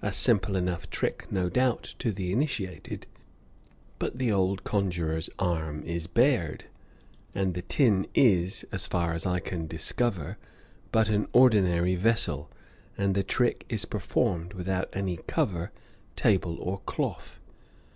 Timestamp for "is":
5.82-6.06, 8.14-8.64, 13.68-13.86